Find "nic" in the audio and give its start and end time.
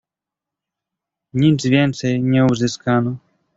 1.33-1.63